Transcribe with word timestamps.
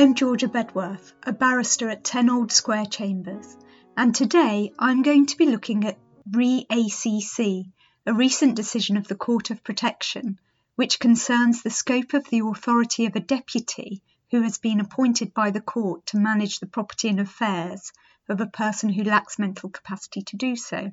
I'm 0.00 0.14
Georgia 0.14 0.48
Bedworth, 0.48 1.12
a 1.24 1.32
barrister 1.34 1.90
at 1.90 2.04
10 2.04 2.30
Old 2.30 2.52
Square 2.52 2.86
Chambers, 2.86 3.54
and 3.98 4.14
today 4.14 4.72
I'm 4.78 5.02
going 5.02 5.26
to 5.26 5.36
be 5.36 5.44
looking 5.44 5.84
at 5.84 5.98
Re 6.32 6.66
ACC, 6.70 7.66
a 8.06 8.14
recent 8.14 8.56
decision 8.56 8.96
of 8.96 9.08
the 9.08 9.14
Court 9.14 9.50
of 9.50 9.62
Protection, 9.62 10.38
which 10.74 11.00
concerns 11.00 11.60
the 11.60 11.68
scope 11.68 12.14
of 12.14 12.30
the 12.30 12.38
authority 12.38 13.04
of 13.04 13.14
a 13.14 13.20
deputy 13.20 14.00
who 14.30 14.40
has 14.40 14.56
been 14.56 14.80
appointed 14.80 15.34
by 15.34 15.50
the 15.50 15.60
court 15.60 16.06
to 16.06 16.16
manage 16.16 16.60
the 16.60 16.66
property 16.66 17.10
and 17.10 17.20
affairs 17.20 17.92
of 18.26 18.40
a 18.40 18.46
person 18.46 18.88
who 18.88 19.04
lacks 19.04 19.38
mental 19.38 19.68
capacity 19.68 20.22
to 20.22 20.36
do 20.38 20.56
so. 20.56 20.92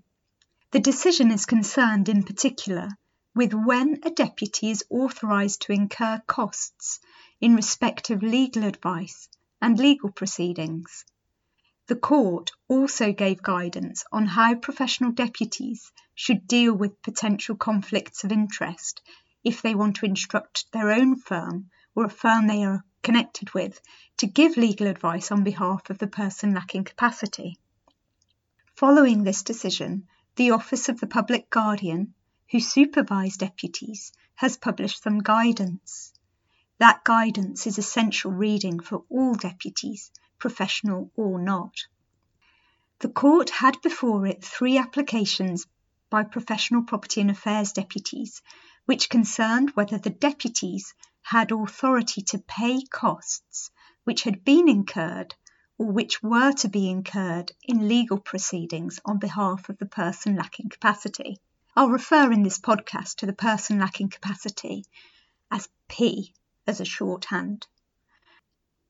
The 0.72 0.82
decision 0.82 1.32
is 1.32 1.46
concerned 1.46 2.10
in 2.10 2.24
particular 2.24 2.90
with 3.38 3.54
when 3.54 4.00
a 4.02 4.10
deputy 4.10 4.72
is 4.72 4.84
authorised 4.90 5.62
to 5.62 5.72
incur 5.72 6.20
costs 6.26 7.00
in 7.40 7.56
respect 7.56 8.10
of 8.10 8.24
legal 8.24 8.64
advice 8.64 9.30
and 9.62 9.78
legal 9.78 10.12
proceedings. 10.12 11.06
The 11.86 11.98
court 11.98 12.52
also 12.68 13.14
gave 13.14 13.44
guidance 13.44 14.04
on 14.12 14.26
how 14.26 14.56
professional 14.56 15.12
deputies 15.12 15.92
should 16.16 16.48
deal 16.48 16.74
with 16.74 17.04
potential 17.04 17.56
conflicts 17.56 18.24
of 18.24 18.32
interest 18.32 19.04
if 19.44 19.62
they 19.62 19.76
want 19.76 19.98
to 19.98 20.08
instruct 20.08 20.66
their 20.72 20.92
own 20.92 21.16
firm 21.16 21.70
or 21.94 22.06
a 22.06 22.10
firm 22.10 22.48
they 22.48 22.64
are 22.64 22.84
connected 23.04 23.54
with 23.54 23.80
to 24.18 24.26
give 24.26 24.58
legal 24.58 24.88
advice 24.88 25.32
on 25.32 25.44
behalf 25.44 25.92
of 25.92 26.00
the 26.00 26.08
person 26.08 26.56
lacking 26.56 26.86
capacity. 26.86 27.60
Following 28.74 29.24
this 29.24 29.44
decision, 29.44 30.08
the 30.38 30.52
Office 30.52 30.90
of 30.90 31.00
the 31.00 31.08
Public 31.08 31.52
Guardian, 31.52 32.16
who 32.52 32.60
supervise 32.60 33.38
deputies, 33.38 34.12
has 34.36 34.58
published 34.58 35.04
some 35.04 35.20
guidance. 35.20 36.14
That 36.78 37.04
guidance 37.04 37.68
is 37.68 37.78
essential 37.78 38.32
reading 38.32 38.80
for 38.80 39.04
all 39.10 39.36
deputies, 39.36 40.12
professional 40.40 41.12
or 41.16 41.40
not. 41.40 41.88
The 43.00 43.10
court 43.10 43.50
had 43.50 43.82
before 43.82 44.26
it 44.26 44.44
three 44.44 44.78
applications 44.78 45.66
by 46.10 46.24
professional 46.24 46.84
property 46.84 47.22
and 47.22 47.32
affairs 47.32 47.74
deputies, 47.74 48.42
which 48.86 49.10
concerned 49.10 49.72
whether 49.72 49.98
the 49.98 50.10
deputies 50.10 50.94
had 51.22 51.52
authority 51.52 52.22
to 52.22 52.40
pay 52.40 52.82
costs 52.86 53.70
which 54.06 54.24
had 54.24 54.46
been 54.46 54.70
incurred 54.70 55.36
or 55.78 55.92
which 55.92 56.24
were 56.24 56.54
to 56.54 56.70
be 56.70 56.90
incurred 56.90 57.52
in 57.64 57.90
legal 57.90 58.18
proceedings 58.18 59.02
on 59.04 59.20
behalf 59.20 59.68
of 59.68 59.78
the 59.80 59.86
person 59.86 60.38
lacking 60.38 60.70
capacity. 60.70 61.38
I'll 61.78 61.92
refer 61.92 62.32
in 62.32 62.42
this 62.42 62.58
podcast 62.58 63.18
to 63.18 63.28
the 63.28 63.34
person 63.34 63.78
lacking 63.78 64.10
capacity 64.10 64.86
as 65.52 65.70
P 65.88 66.34
as 66.66 66.82
a 66.82 66.86
shorthand. 66.86 67.68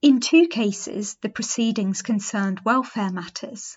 In 0.00 0.20
two 0.20 0.48
cases, 0.48 1.16
the 1.16 1.28
proceedings 1.28 2.00
concerned 2.00 2.60
welfare 2.64 3.12
matters, 3.12 3.76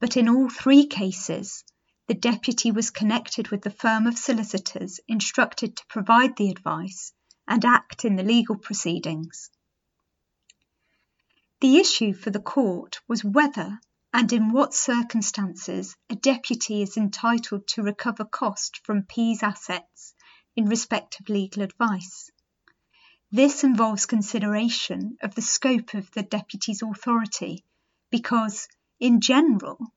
but 0.00 0.16
in 0.16 0.30
all 0.30 0.48
three 0.48 0.86
cases, 0.86 1.64
the 2.06 2.14
deputy 2.14 2.70
was 2.70 2.88
connected 2.88 3.48
with 3.48 3.60
the 3.60 3.68
firm 3.68 4.06
of 4.06 4.16
solicitors 4.16 5.00
instructed 5.06 5.76
to 5.76 5.86
provide 5.90 6.38
the 6.38 6.48
advice 6.48 7.12
and 7.46 7.62
act 7.62 8.06
in 8.06 8.16
the 8.16 8.22
legal 8.22 8.56
proceedings. 8.56 9.50
The 11.60 11.76
issue 11.76 12.14
for 12.14 12.30
the 12.30 12.40
court 12.40 13.02
was 13.06 13.22
whether 13.22 13.80
and 14.16 14.32
in 14.32 14.50
what 14.50 14.72
circumstances 14.72 15.94
a 16.08 16.14
deputy 16.14 16.80
is 16.80 16.96
entitled 16.96 17.66
to 17.66 17.82
recover 17.82 18.24
cost 18.24 18.80
from 18.82 19.02
P's 19.02 19.42
assets 19.42 20.14
in 20.56 20.64
respect 20.64 21.20
of 21.20 21.28
legal 21.28 21.62
advice. 21.62 22.30
This 23.30 23.62
involves 23.62 24.06
consideration 24.06 25.18
of 25.20 25.34
the 25.34 25.42
scope 25.42 25.92
of 25.92 26.10
the 26.12 26.22
deputy's 26.22 26.80
authority 26.80 27.62
because, 28.08 28.68
in 28.98 29.20
general, 29.20 29.92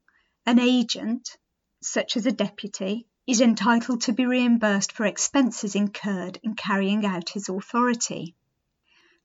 an 0.46 0.60
agent, 0.60 1.38
such 1.82 2.18
as 2.18 2.26
a 2.26 2.34
deputy, 2.34 3.08
is 3.26 3.40
entitled 3.40 4.02
to 4.02 4.12
be 4.12 4.26
reimbursed 4.26 4.92
for 4.92 5.06
expenses 5.06 5.76
incurred 5.76 6.42
in 6.44 6.56
carrying 6.56 7.06
out 7.06 7.30
his 7.30 7.48
authority. 7.48 8.36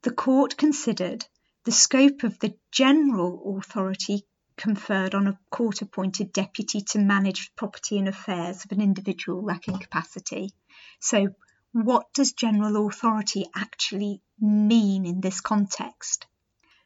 The 0.02 0.12
court 0.12 0.56
considered 0.56 1.26
the 1.64 1.72
scope 1.72 2.22
of 2.22 2.38
the 2.38 2.56
general 2.70 3.58
authority 3.58 4.24
conferred 4.56 5.14
on 5.14 5.26
a 5.26 5.38
court 5.50 5.82
appointed 5.82 6.32
deputy 6.32 6.80
to 6.80 6.98
manage 6.98 7.54
property 7.56 7.98
and 7.98 8.08
affairs 8.08 8.64
of 8.64 8.72
an 8.72 8.80
individual 8.80 9.42
lacking 9.42 9.78
capacity. 9.78 10.52
So, 11.00 11.34
what 11.72 12.12
does 12.12 12.32
general 12.32 12.86
authority 12.86 13.46
actually 13.54 14.20
mean 14.38 15.06
in 15.06 15.20
this 15.20 15.40
context? 15.40 16.26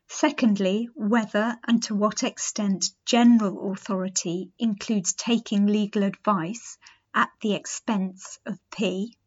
Secondly, 0.07 0.89
whether 0.95 1.59
and 1.67 1.83
to 1.83 1.95
what 1.95 2.23
extent 2.23 2.91
general 3.05 3.71
authority 3.73 4.51
includes 4.59 5.13
taking 5.13 5.67
legal 5.67 6.03
advice 6.03 6.79
at 7.15 7.29
the 7.43 7.53
expense 7.53 8.39
of 8.47 8.59
P. 8.71 9.18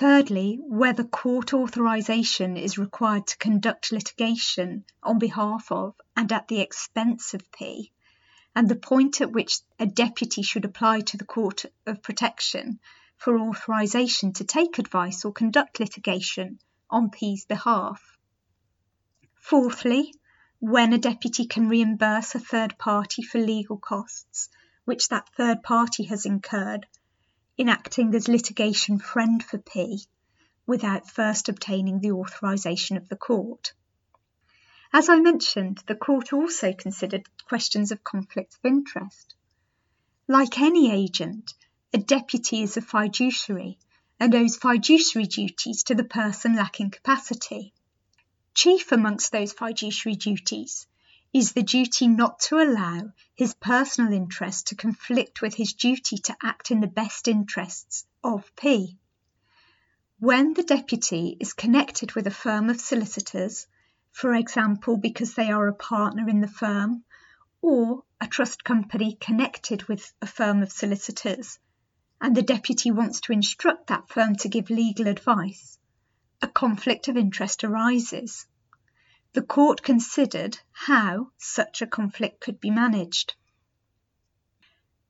Thirdly, 0.00 0.58
whether 0.62 1.04
court 1.04 1.52
authorization 1.52 2.56
is 2.56 2.78
required 2.78 3.26
to 3.26 3.36
conduct 3.36 3.92
litigation 3.92 4.86
on 5.02 5.18
behalf 5.18 5.70
of 5.70 5.94
and 6.16 6.32
at 6.32 6.48
the 6.48 6.62
expense 6.62 7.34
of 7.34 7.52
P, 7.52 7.92
and 8.56 8.66
the 8.66 8.76
point 8.76 9.20
at 9.20 9.30
which 9.30 9.58
a 9.78 9.84
deputy 9.84 10.40
should 10.40 10.64
apply 10.64 11.00
to 11.00 11.18
the 11.18 11.26
Court 11.26 11.66
of 11.84 12.02
Protection 12.02 12.80
for 13.18 13.38
authorization 13.38 14.32
to 14.32 14.44
take 14.44 14.78
advice 14.78 15.22
or 15.22 15.34
conduct 15.34 15.80
litigation 15.80 16.60
on 16.88 17.10
P's 17.10 17.44
behalf. 17.44 18.16
Fourthly, 19.34 20.14
when 20.60 20.94
a 20.94 20.98
deputy 20.98 21.44
can 21.44 21.68
reimburse 21.68 22.34
a 22.34 22.40
third 22.40 22.78
party 22.78 23.20
for 23.20 23.38
legal 23.38 23.76
costs 23.76 24.48
which 24.86 25.10
that 25.10 25.28
third 25.36 25.62
party 25.62 26.04
has 26.04 26.24
incurred 26.24 26.86
in 27.56 27.68
acting 27.68 28.14
as 28.14 28.28
litigation 28.28 28.98
friend 28.98 29.44
for 29.44 29.58
P 29.58 30.04
without 30.66 31.10
first 31.10 31.48
obtaining 31.48 32.00
the 32.00 32.12
authorization 32.12 32.96
of 32.96 33.08
the 33.08 33.16
court. 33.16 33.72
As 34.92 35.08
I 35.08 35.20
mentioned, 35.20 35.82
the 35.86 35.94
court 35.94 36.32
also 36.32 36.72
considered 36.72 37.28
questions 37.46 37.92
of 37.92 38.02
conflict 38.02 38.54
of 38.54 38.64
interest. 38.64 39.34
Like 40.26 40.60
any 40.60 40.92
agent, 40.92 41.54
a 41.92 41.98
deputy 41.98 42.62
is 42.62 42.76
a 42.76 42.82
fiduciary 42.82 43.78
and 44.18 44.34
owes 44.34 44.56
fiduciary 44.56 45.26
duties 45.26 45.82
to 45.84 45.94
the 45.94 46.04
person 46.04 46.54
lacking 46.54 46.90
capacity. 46.90 47.72
Chief 48.54 48.92
amongst 48.92 49.32
those 49.32 49.52
fiduciary 49.52 50.16
duties 50.16 50.86
is 51.32 51.52
the 51.52 51.62
duty 51.62 52.08
not 52.08 52.40
to 52.40 52.56
allow 52.56 53.12
his 53.34 53.54
personal 53.54 54.12
interest 54.12 54.66
to 54.66 54.74
conflict 54.74 55.40
with 55.40 55.54
his 55.54 55.72
duty 55.74 56.18
to 56.18 56.36
act 56.42 56.70
in 56.70 56.80
the 56.80 56.86
best 56.88 57.28
interests 57.28 58.04
of 58.24 58.50
P. 58.56 58.98
When 60.18 60.54
the 60.54 60.64
deputy 60.64 61.36
is 61.38 61.52
connected 61.52 62.12
with 62.12 62.26
a 62.26 62.32
firm 62.32 62.68
of 62.68 62.80
solicitors, 62.80 63.66
for 64.10 64.34
example, 64.34 64.96
because 64.96 65.34
they 65.34 65.50
are 65.50 65.68
a 65.68 65.74
partner 65.74 66.28
in 66.28 66.40
the 66.40 66.48
firm, 66.48 67.04
or 67.62 68.02
a 68.20 68.26
trust 68.26 68.64
company 68.64 69.16
connected 69.20 69.84
with 69.84 70.12
a 70.20 70.26
firm 70.26 70.62
of 70.62 70.72
solicitors, 70.72 71.58
and 72.20 72.36
the 72.36 72.42
deputy 72.42 72.90
wants 72.90 73.20
to 73.20 73.32
instruct 73.32 73.86
that 73.86 74.08
firm 74.08 74.34
to 74.34 74.48
give 74.48 74.68
legal 74.68 75.06
advice, 75.06 75.78
a 76.42 76.48
conflict 76.48 77.06
of 77.08 77.16
interest 77.16 77.62
arises. 77.62 78.46
The 79.32 79.42
court 79.42 79.82
considered 79.82 80.58
how 80.72 81.30
such 81.38 81.82
a 81.82 81.86
conflict 81.86 82.40
could 82.40 82.60
be 82.60 82.70
managed. 82.70 83.34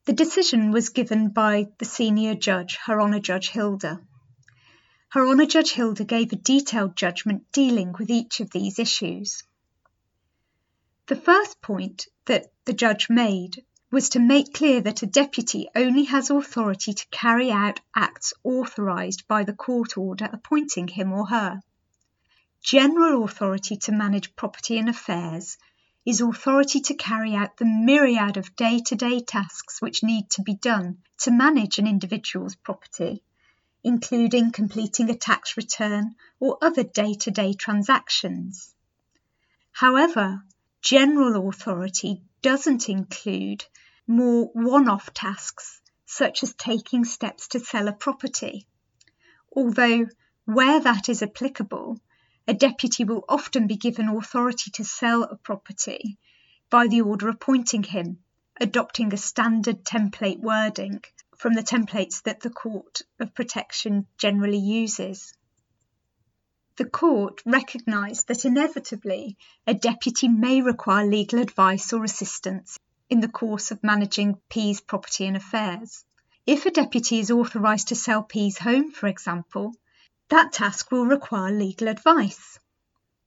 The 0.04 0.12
decision 0.12 0.72
was 0.72 0.90
given 0.90 1.30
by 1.30 1.68
the 1.78 1.86
senior 1.86 2.34
judge, 2.34 2.76
Her 2.84 3.00
Honour 3.00 3.20
Judge 3.20 3.48
Hilder. 3.48 4.04
Her 5.08 5.26
Honour 5.26 5.46
Judge 5.46 5.72
Hilder 5.72 6.04
gave 6.04 6.32
a 6.32 6.36
detailed 6.36 6.96
judgment 6.96 7.50
dealing 7.50 7.94
with 7.98 8.10
each 8.10 8.40
of 8.40 8.50
these 8.50 8.78
issues. 8.78 9.42
The 11.06 11.16
first 11.16 11.62
point 11.62 12.06
that 12.26 12.52
the 12.66 12.74
judge 12.74 13.08
made 13.08 13.64
was 13.90 14.10
to 14.10 14.18
make 14.20 14.52
clear 14.52 14.82
that 14.82 15.02
a 15.02 15.06
deputy 15.06 15.68
only 15.74 16.04
has 16.04 16.28
authority 16.28 16.92
to 16.92 17.08
carry 17.10 17.50
out 17.50 17.80
acts 17.96 18.34
authorised 18.44 19.26
by 19.26 19.44
the 19.44 19.54
court 19.54 19.96
order 19.96 20.28
appointing 20.30 20.88
him 20.88 21.12
or 21.12 21.26
her. 21.26 21.60
General 22.62 23.24
authority 23.24 23.78
to 23.78 23.90
manage 23.90 24.36
property 24.36 24.76
and 24.76 24.88
affairs 24.88 25.56
is 26.04 26.20
authority 26.20 26.80
to 26.80 26.94
carry 26.94 27.34
out 27.34 27.56
the 27.56 27.64
myriad 27.64 28.36
of 28.36 28.54
day 28.54 28.80
to 28.80 28.94
day 28.94 29.20
tasks 29.20 29.80
which 29.80 30.02
need 30.02 30.28
to 30.28 30.42
be 30.42 30.54
done 30.54 31.02
to 31.16 31.30
manage 31.30 31.78
an 31.78 31.86
individual's 31.86 32.56
property, 32.56 33.24
including 33.82 34.52
completing 34.52 35.08
a 35.08 35.14
tax 35.14 35.56
return 35.56 36.14
or 36.38 36.58
other 36.60 36.82
day 36.82 37.14
to 37.14 37.30
day 37.30 37.54
transactions. 37.54 38.74
However, 39.72 40.44
general 40.82 41.48
authority 41.48 42.22
doesn't 42.42 42.90
include 42.90 43.64
more 44.06 44.50
one 44.52 44.86
off 44.86 45.14
tasks 45.14 45.80
such 46.04 46.42
as 46.42 46.52
taking 46.54 47.06
steps 47.06 47.48
to 47.48 47.60
sell 47.60 47.88
a 47.88 47.92
property. 47.92 48.66
Although, 49.56 50.08
where 50.44 50.80
that 50.80 51.08
is 51.08 51.22
applicable, 51.22 51.98
a 52.50 52.52
deputy 52.52 53.04
will 53.04 53.24
often 53.28 53.68
be 53.68 53.76
given 53.76 54.08
authority 54.08 54.72
to 54.72 54.82
sell 54.82 55.22
a 55.22 55.36
property 55.36 56.18
by 56.68 56.88
the 56.88 57.00
order 57.00 57.28
appointing 57.28 57.84
him, 57.84 58.18
adopting 58.60 59.14
a 59.14 59.16
standard 59.16 59.84
template 59.84 60.40
wording 60.40 61.00
from 61.36 61.54
the 61.54 61.62
templates 61.62 62.24
that 62.24 62.40
the 62.40 62.50
Court 62.50 63.02
of 63.20 63.32
Protection 63.36 64.04
generally 64.18 64.58
uses. 64.58 65.32
The 66.74 66.86
Court 66.86 67.40
recognised 67.46 68.26
that 68.26 68.44
inevitably 68.44 69.36
a 69.64 69.72
deputy 69.72 70.26
may 70.26 70.60
require 70.60 71.06
legal 71.06 71.38
advice 71.38 71.92
or 71.92 72.02
assistance 72.02 72.76
in 73.08 73.20
the 73.20 73.28
course 73.28 73.70
of 73.70 73.84
managing 73.84 74.40
P's 74.48 74.80
property 74.80 75.24
and 75.24 75.36
affairs. 75.36 76.04
If 76.46 76.66
a 76.66 76.72
deputy 76.72 77.20
is 77.20 77.30
authorised 77.30 77.86
to 77.88 77.94
sell 77.94 78.24
P's 78.24 78.58
home, 78.58 78.90
for 78.90 79.06
example, 79.06 79.72
that 80.30 80.52
task 80.52 80.92
will 80.92 81.06
require 81.06 81.52
legal 81.52 81.88
advice. 81.88 82.56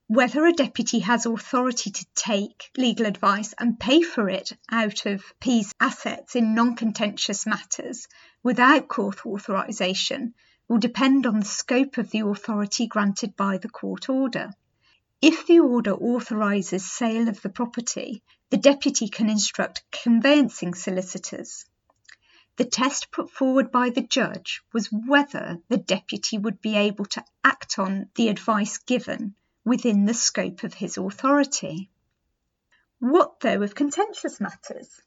Whether 0.08 0.46
a 0.46 0.54
deputy 0.54 1.00
has 1.00 1.26
authority 1.26 1.92
to 1.92 2.06
take 2.16 2.72
legal 2.78 3.06
advice 3.06 3.54
and 3.60 3.80
pay 3.80 4.02
for 4.02 4.30
it 4.30 4.54
out 4.72 5.06
of 5.06 5.22
P's 5.42 5.74
assets 5.82 6.36
in 6.36 6.56
non 6.56 6.76
contentious 6.78 7.46
matters 7.46 8.08
without 8.42 8.88
court 8.88 9.26
authorisation 9.26 10.34
will 10.70 10.78
depend 10.78 11.26
on 11.26 11.40
the 11.42 11.46
scope 11.46 11.98
of 11.98 12.10
the 12.12 12.22
authority 12.22 12.88
granted 12.88 13.36
by 13.36 13.58
the 13.58 13.70
court 13.70 14.08
order. 14.08 14.52
If 15.22 15.46
the 15.46 15.60
order 15.60 15.94
authorises 15.94 16.90
sale 16.90 17.28
of 17.28 17.42
the 17.42 17.50
property, 17.50 18.24
the 18.50 18.58
deputy 18.58 19.10
can 19.10 19.30
instruct 19.30 19.84
conveyancing 19.92 20.74
solicitors 20.74 21.66
the 22.56 22.66
test 22.66 23.12
put 23.12 23.32
forward 23.32 23.72
by 23.72 23.90
the 23.90 24.02
judge 24.02 24.62
was 24.72 24.92
whether 24.92 25.60
the 25.70 25.78
deputy 25.78 26.38
would 26.38 26.62
be 26.62 26.76
able 26.76 27.06
to 27.06 27.24
act 27.44 27.80
on 27.80 28.10
the 28.16 28.30
advice 28.30 28.78
given 28.78 29.34
within 29.66 30.06
the 30.06 30.14
scope 30.14 30.64
of 30.64 30.74
his 30.74 30.98
authority. 30.98 31.90
What, 33.00 33.40
though, 33.40 33.62
of 33.64 33.74
contentious 33.74 34.40
matters? 34.40 35.02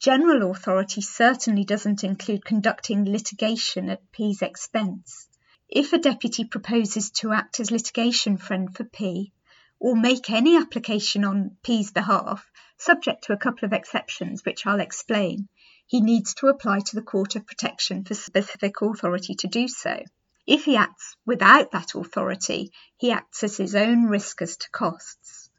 General 0.00 0.50
authority 0.50 1.00
certainly 1.00 1.64
doesn't 1.64 2.04
include 2.04 2.44
conducting 2.44 3.04
litigation 3.04 3.88
at 3.88 4.12
P's 4.12 4.42
expense. 4.42 5.28
If 5.68 5.92
a 5.92 5.98
deputy 5.98 6.44
proposes 6.44 7.10
to 7.12 7.32
act 7.32 7.60
as 7.60 7.70
litigation 7.70 8.36
friend 8.36 8.76
for 8.76 8.84
P, 8.84 9.32
or 9.78 9.96
make 9.96 10.28
any 10.28 10.56
application 10.56 11.24
on 11.24 11.56
P's 11.62 11.90
behalf, 11.90 12.50
subject 12.76 13.24
to 13.24 13.32
a 13.32 13.38
couple 13.38 13.64
of 13.64 13.72
exceptions 13.72 14.44
which 14.44 14.66
I'll 14.66 14.80
explain, 14.80 15.48
he 15.92 16.00
needs 16.00 16.32
to 16.32 16.46
apply 16.46 16.80
to 16.80 16.96
the 16.96 17.02
Court 17.02 17.36
of 17.36 17.46
Protection 17.46 18.02
for 18.02 18.14
specific 18.14 18.80
authority 18.80 19.34
to 19.34 19.46
do 19.46 19.68
so. 19.68 20.02
If 20.46 20.64
he 20.64 20.74
acts 20.74 21.18
without 21.26 21.72
that 21.72 21.94
authority, 21.94 22.72
he 22.96 23.10
acts 23.10 23.44
at 23.44 23.56
his 23.56 23.74
own 23.74 24.06
risk 24.06 24.40
as 24.40 24.56
to 24.56 24.70
costs. 24.70 25.50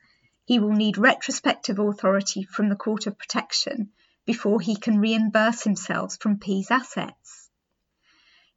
He 0.44 0.58
will 0.58 0.72
need 0.72 0.98
retrospective 0.98 1.78
authority 1.78 2.46
from 2.46 2.70
the 2.70 2.76
Court 2.76 3.06
of 3.06 3.20
Protection 3.20 3.92
before 4.26 4.60
he 4.60 4.76
can 4.76 4.98
reimburse 4.98 5.62
himself 5.62 6.18
from 6.20 6.40
P's 6.40 6.72
assets. 6.72 7.52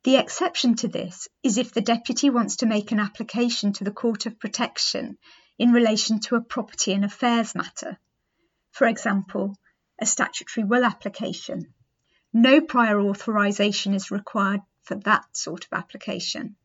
The 0.04 0.16
exception 0.16 0.76
to 0.76 0.88
this 0.88 1.28
is 1.42 1.58
if 1.58 1.74
the 1.74 1.82
deputy 1.82 2.30
wants 2.30 2.56
to 2.56 2.66
make 2.66 2.90
an 2.90 3.00
application 3.00 3.74
to 3.74 3.84
the 3.84 3.90
Court 3.90 4.24
of 4.24 4.40
Protection 4.40 5.18
in 5.58 5.72
relation 5.72 6.20
to 6.20 6.36
a 6.36 6.40
property 6.40 6.94
and 6.94 7.04
affairs 7.04 7.54
matter. 7.54 7.98
For 8.70 8.86
example, 8.86 9.58
a 9.98 10.06
statutory 10.06 10.64
will 10.64 10.84
application. 10.84 11.72
No 12.32 12.60
prior 12.60 13.00
authorisation 13.00 13.94
is 13.94 14.10
required 14.10 14.60
for 14.82 14.96
that 14.96 15.24
sort 15.36 15.64
of 15.64 15.72
application. 15.72 16.56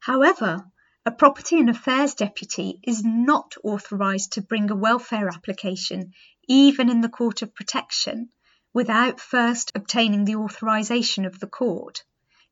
However, 0.00 0.70
a 1.04 1.10
Property 1.10 1.58
and 1.58 1.68
Affairs 1.68 2.14
Deputy 2.14 2.78
is 2.84 3.02
not 3.02 3.54
authorised 3.64 4.32
to 4.32 4.40
bring 4.40 4.70
a 4.70 4.76
welfare 4.76 5.28
application, 5.28 6.12
even 6.46 6.88
in 6.88 7.00
the 7.00 7.08
Court 7.08 7.42
of 7.42 7.54
Protection, 7.56 8.30
without 8.72 9.18
first 9.18 9.72
obtaining 9.74 10.24
the 10.24 10.36
authorisation 10.36 11.24
of 11.24 11.40
the 11.40 11.48
court. 11.48 12.04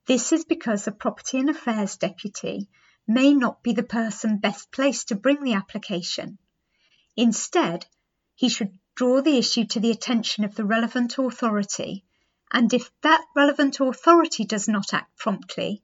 This 0.07 0.33
is 0.33 0.45
because 0.45 0.89
a 0.89 0.93
Property 0.93 1.39
and 1.39 1.49
Affairs 1.49 1.97
Deputy 1.97 2.69
may 3.07 3.35
not 3.35 3.63
be 3.63 3.73
the 3.73 3.85
person 3.85 4.39
best 4.39 4.73
placed 4.73 5.09
to 5.09 5.15
bring 5.15 5.45
the 5.45 5.55
application. 5.55 6.39
Instead, 7.17 7.87
he 8.35 8.49
should 8.49 8.77
draw 9.01 9.23
the 9.23 9.39
issue 9.39 9.65
to 9.65 9.81
the 9.81 9.91
attention 9.91 10.45
of 10.45 10.55
the 10.55 10.65
relevant 10.67 11.17
authority, 11.17 12.05
and 12.53 12.75
if 12.75 12.91
that 13.01 13.25
relevant 13.35 13.81
authority 13.81 14.45
does 14.45 14.69
not 14.69 14.93
act 14.93 15.17
promptly, 15.17 15.83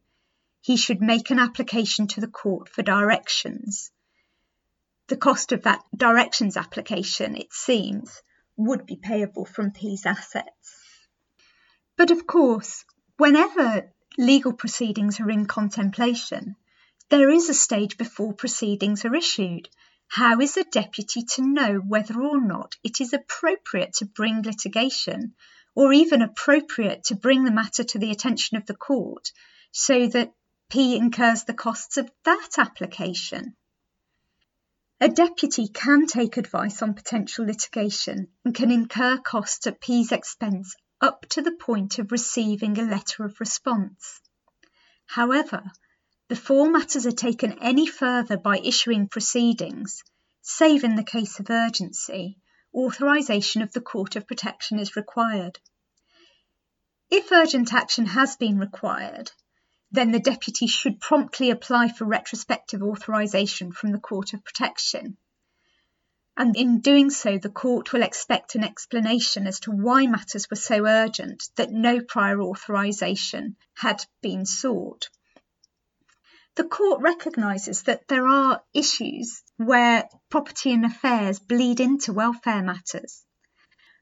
he 0.60 0.76
should 0.76 1.00
make 1.00 1.30
an 1.30 1.38
application 1.38 2.06
to 2.06 2.20
the 2.20 2.28
court 2.28 2.68
for 2.68 2.82
directions. 2.82 3.90
The 5.06 5.16
cost 5.16 5.52
of 5.52 5.62
that 5.62 5.82
directions 5.96 6.58
application, 6.58 7.38
it 7.38 7.54
seems, 7.54 8.20
would 8.54 8.84
be 8.84 8.96
payable 8.96 9.46
from 9.46 9.70
P's 9.70 10.04
assets. 10.04 10.74
But 11.96 12.10
of 12.10 12.26
course, 12.26 12.84
whenever 13.16 13.94
legal 14.18 14.52
proceedings 14.52 15.20
are 15.20 15.30
in 15.30 15.46
contemplation, 15.46 16.54
there 17.08 17.30
is 17.30 17.48
a 17.48 17.54
stage 17.54 17.96
before 17.96 18.34
proceedings 18.34 19.06
are 19.06 19.14
issued, 19.14 19.70
how 20.08 20.40
is 20.40 20.56
a 20.56 20.64
deputy 20.64 21.22
to 21.22 21.42
know 21.42 21.74
whether 21.74 22.20
or 22.20 22.40
not 22.40 22.74
it 22.82 23.00
is 23.00 23.12
appropriate 23.12 23.92
to 23.94 24.06
bring 24.06 24.42
litigation, 24.42 25.34
or 25.74 25.92
even 25.92 26.22
appropriate 26.22 27.04
to 27.04 27.14
bring 27.14 27.44
the 27.44 27.50
matter 27.50 27.84
to 27.84 27.98
the 27.98 28.10
attention 28.10 28.56
of 28.56 28.66
the 28.66 28.76
court, 28.76 29.30
so 29.72 30.06
that 30.06 30.32
P 30.70 30.96
incurs 30.96 31.44
the 31.44 31.54
costs 31.54 31.96
of 31.96 32.10
that 32.24 32.50
application? 32.58 33.56
A 35.00 35.08
deputy 35.08 35.68
can 35.68 36.06
take 36.06 36.38
advice 36.38 36.80
on 36.80 36.94
potential 36.94 37.44
litigation 37.44 38.28
and 38.44 38.54
can 38.54 38.70
incur 38.70 39.18
costs 39.18 39.66
at 39.66 39.80
P's 39.80 40.10
expense 40.12 40.74
up 41.00 41.26
to 41.28 41.42
the 41.42 41.52
point 41.52 41.98
of 41.98 42.10
receiving 42.10 42.78
a 42.78 42.82
letter 42.82 43.24
of 43.24 43.38
response. 43.38 44.20
However, 45.04 45.70
before 46.28 46.68
matters 46.68 47.06
are 47.06 47.12
taken 47.12 47.56
any 47.60 47.86
further 47.86 48.36
by 48.36 48.58
issuing 48.58 49.06
proceedings, 49.06 50.02
save 50.42 50.82
in 50.82 50.96
the 50.96 51.04
case 51.04 51.38
of 51.38 51.48
urgency, 51.48 52.36
authorisation 52.74 53.62
of 53.62 53.70
the 53.72 53.80
Court 53.80 54.16
of 54.16 54.26
Protection 54.26 54.80
is 54.80 54.96
required. 54.96 55.60
If 57.10 57.30
urgent 57.30 57.72
action 57.72 58.06
has 58.06 58.34
been 58.34 58.58
required, 58.58 59.30
then 59.92 60.10
the 60.10 60.18
Deputy 60.18 60.66
should 60.66 60.98
promptly 60.98 61.50
apply 61.50 61.88
for 61.88 62.04
retrospective 62.04 62.82
authorisation 62.82 63.70
from 63.70 63.92
the 63.92 64.00
Court 64.00 64.32
of 64.32 64.44
Protection. 64.44 65.16
And 66.36 66.56
in 66.56 66.80
doing 66.80 67.10
so, 67.10 67.38
the 67.38 67.50
Court 67.50 67.92
will 67.92 68.02
expect 68.02 68.56
an 68.56 68.64
explanation 68.64 69.46
as 69.46 69.60
to 69.60 69.70
why 69.70 70.08
matters 70.08 70.50
were 70.50 70.56
so 70.56 70.86
urgent 70.86 71.44
that 71.54 71.70
no 71.70 72.00
prior 72.00 72.42
authorisation 72.42 73.56
had 73.74 74.04
been 74.20 74.44
sought 74.44 75.08
the 76.56 76.64
court 76.64 77.02
recognises 77.02 77.82
that 77.82 78.08
there 78.08 78.26
are 78.26 78.62
issues 78.72 79.42
where 79.58 80.08
property 80.30 80.72
and 80.72 80.86
affairs 80.86 81.38
bleed 81.38 81.80
into 81.80 82.14
welfare 82.14 82.62
matters. 82.62 83.22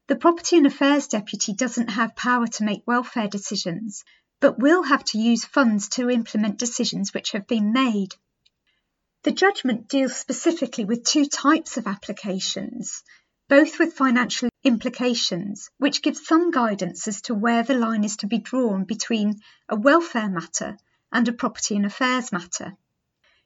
The 0.07 0.15
Property 0.15 0.59
and 0.59 0.67
Affairs 0.67 1.09
Deputy 1.09 1.53
doesn't 1.53 1.89
have 1.89 2.15
power 2.15 2.47
to 2.47 2.65
make 2.65 2.87
welfare 2.87 3.27
decisions, 3.27 4.05
but 4.41 4.61
will 4.61 4.85
have 4.85 5.03
to 5.07 5.19
use 5.19 5.45
funds 5.45 5.89
to 5.91 6.09
implement 6.09 6.59
decisions 6.59 7.13
which 7.13 7.33
have 7.33 7.49
been 7.49 7.73
made. 7.73 8.15
The 9.25 9.33
judgment 9.33 9.89
deals 9.89 10.15
specifically 10.15 10.85
with 10.85 11.05
two 11.05 11.27
types 11.27 11.77
of 11.77 11.89
applications, 11.89 13.03
both 13.49 13.81
with 13.81 13.95
financial 13.95 14.49
implications, 14.63 15.71
which 15.79 16.03
gives 16.03 16.25
some 16.25 16.53
guidance 16.53 17.09
as 17.09 17.21
to 17.23 17.35
where 17.35 17.65
the 17.65 17.75
line 17.75 18.05
is 18.05 18.19
to 18.19 18.29
be 18.29 18.39
drawn 18.39 18.85
between 18.85 19.41
a 19.69 19.75
welfare 19.75 20.31
matter 20.31 20.77
and 21.15 21.29
a 21.29 21.33
property 21.33 21.77
and 21.77 21.87
affairs 21.87 22.33
matter. 22.33 22.77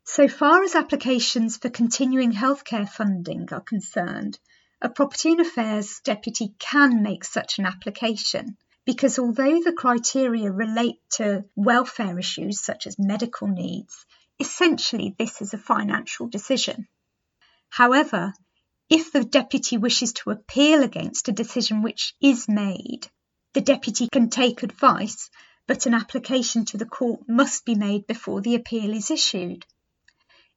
So 0.03 0.27
far 0.27 0.63
as 0.63 0.75
applications 0.75 1.59
for 1.59 1.69
continuing 1.69 2.33
healthcare 2.33 2.89
funding 2.89 3.47
are 3.53 3.61
concerned, 3.61 4.39
a 4.81 4.89
Property 4.89 5.33
and 5.33 5.41
Affairs 5.41 6.01
Deputy 6.03 6.55
can 6.59 7.03
make 7.03 7.25
such 7.25 7.59
an 7.59 7.67
application 7.67 8.57
because 8.87 9.19
although 9.19 9.61
the 9.61 9.75
criteria 9.75 10.51
relate 10.51 10.99
to 11.11 11.45
welfare 11.57 12.19
issues 12.19 12.59
such 12.59 12.87
as 12.87 12.99
medical 12.99 13.49
needs, 13.49 14.07
essentially 14.41 15.15
this 15.19 15.43
is 15.43 15.53
a 15.53 15.59
financial 15.59 16.27
decision. 16.27 16.89
However, 17.69 18.33
if 18.89 19.13
the 19.13 19.25
deputy 19.25 19.77
wishes 19.77 20.15
to 20.15 20.31
appeal 20.31 20.83
against 20.83 21.29
a 21.29 21.33
decision 21.33 21.83
which 21.83 22.15
is 22.23 22.49
made, 22.49 23.09
the 23.53 23.61
deputy 23.61 24.09
can 24.11 24.31
take 24.31 24.63
advice 24.63 25.29
but 25.69 25.85
an 25.85 25.93
application 25.93 26.65
to 26.65 26.79
the 26.79 26.87
court 26.87 27.21
must 27.29 27.67
be 27.67 27.75
made 27.75 28.07
before 28.07 28.41
the 28.41 28.55
appeal 28.55 28.95
is 28.95 29.11
issued. 29.11 29.67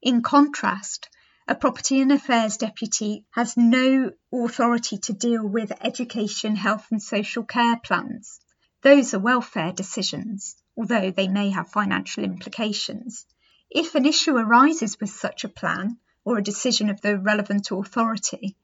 In 0.01 0.21
contrast, 0.21 1.09
a 1.49 1.53
Property 1.53 1.99
and 1.99 2.13
Affairs 2.13 2.55
Deputy 2.55 3.25
has 3.31 3.57
no 3.57 4.11
authority 4.33 4.97
to 4.99 5.11
deal 5.11 5.45
with 5.45 5.73
education, 5.81 6.55
health, 6.55 6.87
and 6.91 7.03
social 7.03 7.43
care 7.43 7.77
plans. 7.83 8.39
Those 8.83 9.13
are 9.13 9.19
welfare 9.19 9.73
decisions, 9.73 10.55
although 10.77 11.11
they 11.11 11.27
may 11.27 11.49
have 11.49 11.69
financial 11.69 12.23
implications. 12.23 13.25
If 13.69 13.95
an 13.95 14.05
issue 14.05 14.37
arises 14.37 14.97
with 15.01 15.09
such 15.09 15.43
a 15.43 15.49
plan 15.49 15.97
or 16.23 16.37
a 16.37 16.43
decision 16.43 16.89
of 16.89 17.01
the 17.01 17.19
relevant 17.19 17.69
authority, 17.69 18.55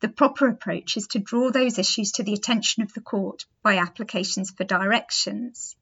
the 0.00 0.10
proper 0.10 0.48
approach 0.48 0.98
is 0.98 1.06
to 1.08 1.18
draw 1.18 1.50
those 1.50 1.78
issues 1.78 2.12
to 2.12 2.22
the 2.22 2.34
attention 2.34 2.82
of 2.82 2.92
the 2.92 3.00
court 3.00 3.46
by 3.62 3.78
applications 3.78 4.50
for 4.50 4.64
directions. 4.64 5.74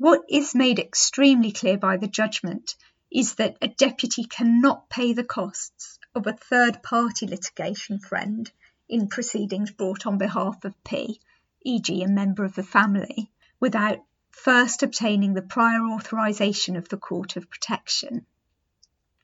What 0.00 0.24
is 0.30 0.54
made 0.54 0.78
extremely 0.78 1.52
clear 1.52 1.76
by 1.76 1.98
the 1.98 2.08
judgment 2.08 2.74
is 3.10 3.34
that 3.34 3.58
a 3.60 3.68
deputy 3.68 4.24
cannot 4.24 4.88
pay 4.88 5.12
the 5.12 5.22
costs 5.22 5.98
of 6.14 6.26
a 6.26 6.32
third 6.32 6.82
party 6.82 7.26
litigation 7.26 7.98
friend 7.98 8.50
in 8.88 9.08
proceedings 9.08 9.70
brought 9.72 10.06
on 10.06 10.16
behalf 10.16 10.64
of 10.64 10.82
P, 10.84 11.20
e.g., 11.66 12.02
a 12.02 12.08
member 12.08 12.44
of 12.44 12.54
the 12.54 12.62
family, 12.62 13.30
without 13.60 14.02
first 14.30 14.82
obtaining 14.82 15.34
the 15.34 15.42
prior 15.42 15.82
authorisation 15.82 16.76
of 16.76 16.88
the 16.88 16.96
Court 16.96 17.36
of 17.36 17.50
Protection. 17.50 18.24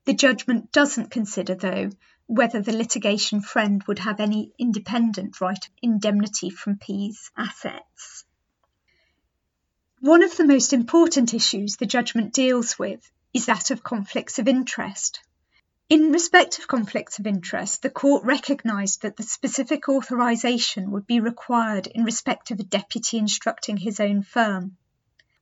The 0.05 0.13
judgment 0.13 0.73
doesn't 0.73 1.11
consider, 1.11 1.55
though, 1.55 1.89
whether 2.27 2.61
the 2.61 2.77
litigation 2.77 3.41
friend 3.41 3.83
would 3.85 4.01
have 4.01 4.21
any 4.21 4.53
independent 4.59 5.41
right 5.41 5.65
of 5.67 5.73
indemnity 5.81 6.51
from 6.51 6.77
P's 6.77 7.31
assets. 7.35 8.26
One 10.07 10.23
of 10.23 10.37
the 10.37 10.47
most 10.47 10.73
important 10.73 11.35
issues 11.35 11.75
the 11.75 11.85
judgment 11.85 12.33
deals 12.33 12.79
with 12.79 13.11
is 13.35 13.47
that 13.47 13.73
of 13.73 13.83
conflicts 13.83 14.39
of 14.39 14.47
interest. 14.47 15.19
In 15.89 16.13
respect 16.13 16.61
of 16.61 16.69
conflicts 16.69 17.19
of 17.19 17.27
interest, 17.27 17.83
the 17.83 17.91
court 17.91 18.23
recognised 18.23 19.03
that 19.03 19.17
the 19.17 19.25
specific 19.25 19.89
authorisation 19.89 20.93
would 20.93 21.09
be 21.09 21.19
required 21.19 21.89
in 21.89 22.05
respect 22.05 22.53
of 22.53 22.61
a 22.61 22.63
deputy 22.63 23.19
instructing 23.19 23.77
his 23.77 23.99
own 23.99 24.23
firm. 24.23 24.77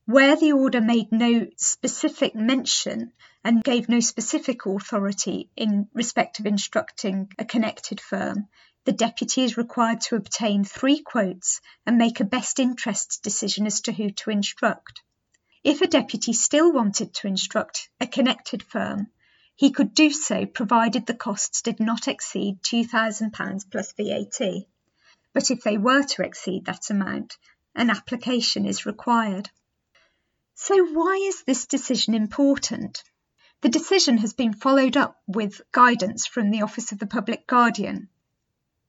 Where 0.05 0.35
the 0.35 0.53
order 0.53 0.81
made 0.81 1.11
no 1.11 1.45
specific 1.57 2.33
mention 2.33 3.13
and 3.43 3.63
gave 3.63 3.87
no 3.87 3.99
specific 3.99 4.65
authority 4.65 5.51
in 5.55 5.89
respect 5.93 6.39
of 6.39 6.47
instructing 6.47 7.31
a 7.37 7.45
connected 7.45 8.01
firm, 8.01 8.47
the 8.85 8.91
deputy 8.91 9.43
is 9.43 9.57
required 9.57 9.99
to 9.99 10.15
obtain 10.15 10.63
three 10.63 11.01
quotes 11.01 11.59
and 11.85 11.97
make 11.97 12.19
a 12.19 12.23
best 12.23 12.59
interest 12.59 13.21
decision 13.23 13.65
as 13.65 13.81
to 13.81 13.91
who 13.91 14.11
to 14.11 14.29
instruct. 14.29 15.01
If 15.63 15.81
a 15.81 15.87
deputy 15.87 16.33
still 16.33 16.71
wanted 16.71 17.13
to 17.15 17.27
instruct 17.27 17.89
a 17.99 18.05
connected 18.05 18.61
firm, 18.61 19.07
he 19.55 19.71
could 19.71 19.95
do 19.95 20.11
so 20.11 20.45
provided 20.45 21.05
the 21.05 21.15
costs 21.15 21.63
did 21.63 21.79
not 21.79 22.07
exceed 22.07 22.61
£2,000 22.61 23.71
plus 23.71 23.93
VAT. 23.93 24.67
But 25.33 25.49
if 25.49 25.63
they 25.63 25.77
were 25.77 26.03
to 26.03 26.21
exceed 26.23 26.65
that 26.65 26.91
amount, 26.91 27.37
an 27.73 27.89
application 27.89 28.65
is 28.65 28.85
required. 28.85 29.49
So, 30.53 30.85
why 30.85 31.15
is 31.23 31.43
this 31.43 31.65
decision 31.65 32.13
important? 32.13 33.03
The 33.61 33.69
decision 33.69 34.19
has 34.19 34.33
been 34.33 34.53
followed 34.53 34.95
up 34.95 35.19
with 35.25 35.61
guidance 35.71 36.27
from 36.27 36.51
the 36.51 36.61
Office 36.61 36.91
of 36.91 36.99
the 36.99 37.07
Public 37.07 37.47
Guardian. 37.47 38.09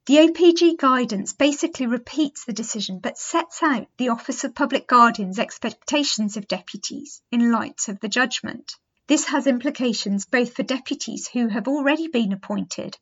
The 0.07 0.19
OPG 0.19 0.77
guidance 0.77 1.33
basically 1.33 1.89
repeats 1.89 2.45
the 2.45 2.53
decision 2.53 3.01
but 3.01 3.19
sets 3.19 3.61
out 3.61 3.89
the 3.97 4.11
Office 4.11 4.45
of 4.45 4.55
Public 4.55 4.87
Guardian's 4.87 5.41
expectations 5.41 6.37
of 6.37 6.47
deputies 6.47 7.21
in 7.33 7.51
light 7.51 7.89
of 7.89 7.99
the 7.99 8.09
judgment. 8.09 8.77
This 9.09 9.25
has 9.25 9.49
implications 9.49 10.25
both 10.25 10.55
for 10.55 10.63
deputies 10.63 11.27
who 11.27 11.49
have 11.49 11.67
already 11.67 12.07
been 12.07 12.33
appointed 12.33 12.97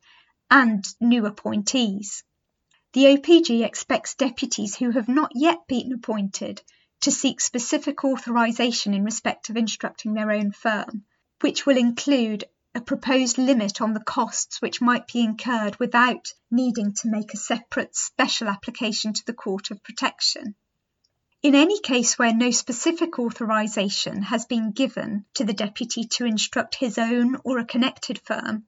and 0.49 0.83
new 0.99 1.27
appointees. 1.27 2.23
The 2.93 3.05
OPG 3.05 3.63
expects 3.63 4.15
deputies 4.15 4.75
who 4.75 4.89
have 4.89 5.07
not 5.07 5.31
yet 5.35 5.67
been 5.67 5.93
appointed 5.93 6.63
to 7.01 7.11
seek 7.11 7.39
specific 7.39 8.03
authorisation 8.03 8.95
in 8.95 9.03
respect 9.03 9.51
of 9.51 9.57
instructing 9.57 10.15
their 10.15 10.31
own 10.31 10.51
firm, 10.51 11.05
which 11.41 11.67
will 11.67 11.77
include 11.77 12.45
a 12.75 12.81
proposed 12.81 13.37
limit 13.37 13.79
on 13.79 13.93
the 13.93 14.03
costs 14.03 14.61
which 14.61 14.81
might 14.81 15.07
be 15.07 15.21
incurred 15.21 15.79
without 15.79 16.33
needing 16.51 16.93
to 16.93 17.07
make 17.07 17.33
a 17.33 17.37
separate 17.37 17.95
special 17.95 18.49
application 18.49 19.13
to 19.13 19.25
the 19.25 19.33
Court 19.33 19.71
of 19.71 19.81
Protection. 19.81 20.53
In 21.41 21.55
any 21.55 21.79
case 21.79 22.19
where 22.19 22.33
no 22.33 22.51
specific 22.51 23.17
authorisation 23.17 24.23
has 24.23 24.45
been 24.45 24.71
given 24.71 25.23
to 25.35 25.45
the 25.45 25.53
deputy 25.53 26.03
to 26.03 26.25
instruct 26.25 26.75
his 26.75 26.97
own 26.97 27.37
or 27.45 27.59
a 27.59 27.65
connected 27.65 28.19
firm, 28.19 28.65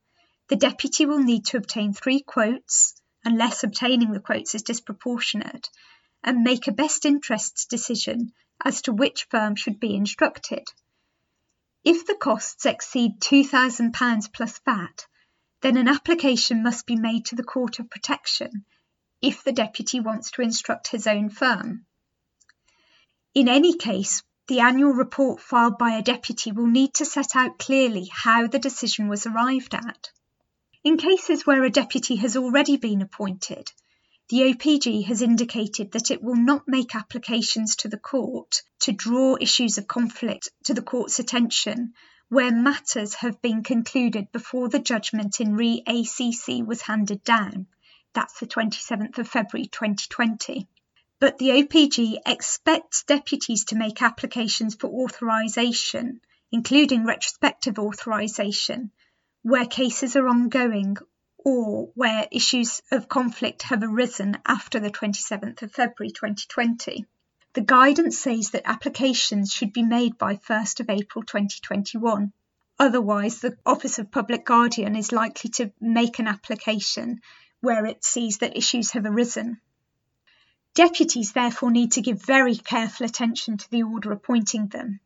the 0.47 0.55
deputy 0.55 1.05
will 1.05 1.19
need 1.19 1.45
to 1.47 1.57
obtain 1.57 1.91
three 1.91 2.21
quotes, 2.21 2.95
unless 3.25 3.65
obtaining 3.65 4.13
the 4.13 4.21
quotes 4.21 4.55
is 4.55 4.63
disproportionate, 4.63 5.69
and 6.23 6.43
make 6.43 6.67
a 6.67 6.71
best 6.71 7.05
interests 7.05 7.65
decision 7.65 8.31
as 8.63 8.81
to 8.83 8.93
which 8.93 9.27
firm 9.29 9.55
should 9.55 9.81
be 9.81 9.95
instructed. 9.95 10.65
If 11.89 12.05
the 12.05 12.15
costs 12.15 12.65
exceed 12.65 13.21
£2,000 13.21 14.33
plus 14.33 14.59
VAT, 14.59 15.07
then 15.61 15.77
an 15.77 15.87
application 15.87 16.61
must 16.61 16.85
be 16.85 16.97
made 16.97 17.27
to 17.27 17.35
the 17.37 17.45
Court 17.45 17.79
of 17.79 17.89
Protection 17.89 18.65
if 19.21 19.41
the 19.45 19.53
deputy 19.53 20.01
wants 20.01 20.31
to 20.31 20.41
instruct 20.41 20.89
his 20.89 21.07
own 21.07 21.29
firm. 21.29 21.85
In 23.33 23.47
any 23.47 23.73
case, 23.73 24.21
the 24.47 24.59
annual 24.59 24.91
report 24.91 25.39
filed 25.39 25.77
by 25.77 25.91
a 25.91 26.01
deputy 26.01 26.51
will 26.51 26.67
need 26.67 26.93
to 26.95 27.05
set 27.05 27.37
out 27.37 27.57
clearly 27.57 28.11
how 28.11 28.47
the 28.47 28.59
decision 28.59 29.07
was 29.07 29.25
arrived 29.25 29.73
at. 29.73 30.11
In 30.83 30.97
cases 30.97 31.47
where 31.47 31.63
a 31.63 31.69
deputy 31.69 32.17
has 32.17 32.35
already 32.35 32.75
been 32.75 33.01
appointed, 33.01 33.71
the 34.29 34.41
OPG 34.41 35.05
has 35.05 35.21
indicated 35.21 35.91
that 35.93 36.11
it 36.11 36.21
will 36.21 36.35
not 36.35 36.67
make 36.67 36.95
applications 36.95 37.77
to 37.77 37.87
the 37.87 37.97
court 37.97 38.61
to 38.79 38.91
draw 38.91 39.37
issues 39.39 39.77
of 39.77 39.87
conflict 39.87 40.49
to 40.65 40.73
the 40.73 40.81
court's 40.81 41.19
attention 41.19 41.93
where 42.27 42.51
matters 42.51 43.13
have 43.13 43.41
been 43.41 43.63
concluded 43.63 44.29
before 44.33 44.67
the 44.67 44.79
judgment 44.79 45.39
in 45.39 45.55
re 45.55 45.81
ACC 45.87 46.67
was 46.67 46.81
handed 46.81 47.23
down. 47.23 47.67
That's 48.13 48.37
the 48.39 48.47
27th 48.47 49.17
of 49.17 49.29
February 49.29 49.67
2020. 49.67 50.67
But 51.19 51.37
the 51.37 51.49
OPG 51.49 52.17
expects 52.25 53.03
deputies 53.03 53.63
to 53.65 53.77
make 53.77 54.01
applications 54.01 54.75
for 54.75 54.87
authorisation, 54.87 56.19
including 56.51 57.05
retrospective 57.05 57.79
authorisation, 57.79 58.91
where 59.41 59.65
cases 59.65 60.17
are 60.17 60.27
ongoing 60.27 60.97
or 61.47 61.89
where 61.95 62.27
issues 62.29 62.81
of 62.91 63.07
conflict 63.07 63.63
have 63.63 63.81
arisen 63.81 64.37
after 64.45 64.81
the 64.81 64.91
27th 64.91 65.61
of 65.61 65.71
February 65.71 66.11
2020. 66.11 67.05
The 67.53 67.61
guidance 67.61 68.19
says 68.19 68.49
that 68.49 68.69
applications 68.69 69.53
should 69.53 69.71
be 69.71 69.83
made 69.83 70.17
by 70.17 70.35
1st 70.35 70.81
of 70.81 70.89
April 70.89 71.23
2021. 71.23 72.33
Otherwise, 72.77 73.39
the 73.39 73.55
Office 73.65 73.97
of 73.97 74.11
Public 74.11 74.43
Guardian 74.43 74.97
is 74.97 75.13
likely 75.13 75.49
to 75.51 75.71
make 75.79 76.19
an 76.19 76.27
application 76.27 77.21
where 77.61 77.85
it 77.85 78.03
sees 78.03 78.39
that 78.39 78.57
issues 78.57 78.91
have 78.91 79.05
arisen. 79.05 79.61
Deputies 80.73 81.31
therefore 81.31 81.71
need 81.71 81.93
to 81.93 82.01
give 82.01 82.21
very 82.21 82.57
careful 82.57 83.05
attention 83.05 83.55
to 83.55 83.71
the 83.71 83.83
order 83.83 84.11
appointing 84.11 84.67
them 84.67 84.99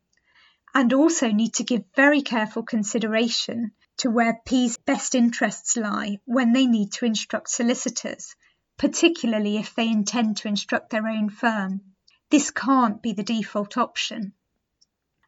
and 0.73 0.91
also 0.91 1.27
need 1.27 1.53
to 1.53 1.63
give 1.63 1.83
very 1.95 2.23
careful 2.23 2.63
consideration 2.63 3.73
to 3.97 4.09
where 4.09 4.41
P's 4.45 4.77
best 4.77 5.15
interests 5.15 5.77
lie 5.77 6.19
when 6.25 6.53
they 6.53 6.65
need 6.65 6.91
to 6.93 7.05
instruct 7.05 7.49
solicitors, 7.49 8.35
particularly 8.77 9.57
if 9.57 9.75
they 9.75 9.87
intend 9.87 10.37
to 10.37 10.47
instruct 10.47 10.89
their 10.89 11.07
own 11.07 11.29
firm. 11.29 11.81
This 12.29 12.51
can't 12.51 13.01
be 13.01 13.13
the 13.13 13.23
default 13.23 13.77
option. 13.77 14.33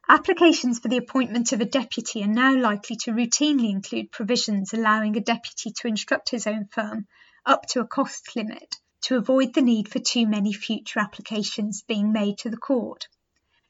Applications 0.07 0.79
for 0.79 0.89
the 0.89 0.97
appointment 0.97 1.53
of 1.53 1.61
a 1.61 1.65
deputy 1.65 2.23
are 2.23 2.27
now 2.27 2.53
likely 2.55 2.95
to 2.97 3.11
routinely 3.11 3.69
include 3.69 4.11
provisions 4.11 4.73
allowing 4.73 5.15
a 5.15 5.21
deputy 5.21 5.71
to 5.71 5.87
instruct 5.87 6.29
his 6.29 6.45
own 6.45 6.65
firm 6.65 7.07
up 7.45 7.65
to 7.67 7.79
a 7.79 7.87
cost 7.87 8.35
limit 8.35 8.75
to 9.01 9.17
avoid 9.17 9.53
the 9.53 9.61
need 9.61 9.89
for 9.89 9.99
too 9.99 10.25
many 10.25 10.53
future 10.53 10.99
applications 10.99 11.83
being 11.83 12.11
made 12.11 12.37
to 12.37 12.49
the 12.49 12.57
court. 12.57 13.07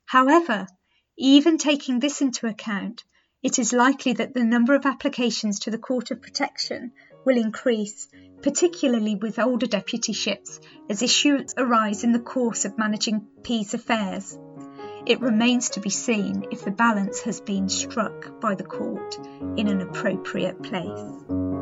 However, 0.06 0.68
even 1.18 1.58
taking 1.58 2.00
this 2.00 2.22
into 2.22 2.48
account, 2.48 3.04
it 3.44 3.60
is 3.60 3.74
likely 3.74 4.14
that 4.14 4.34
the 4.34 4.44
number 4.44 4.74
of 4.74 4.86
applications 4.86 5.60
to 5.60 5.72
the 5.72 5.78
Court 5.78 6.12
of 6.12 6.22
Protection 6.22 6.94
will 7.26 7.38
increase, 7.38 8.08
particularly 8.42 9.16
with 9.16 9.38
older 9.38 9.68
deputyships, 9.68 10.60
as 10.90 11.02
issues 11.02 11.54
arise 11.58 12.04
in 12.04 12.14
the 12.14 12.20
course 12.20 12.64
of 12.64 12.78
managing 12.78 13.28
P's 13.44 13.74
affairs. 13.74 14.38
It 15.06 15.20
remains 15.20 15.72
to 15.72 15.82
be 15.82 15.90
seen 15.90 16.46
if 16.52 16.64
the 16.64 16.72
balance 16.72 17.20
has 17.22 17.42
been 17.42 17.68
struck 17.68 18.40
by 18.40 18.56
the 18.56 18.64
court 18.64 19.18
in 19.58 19.68
an 19.68 19.82
appropriate 19.82 20.64
place. 20.64 21.53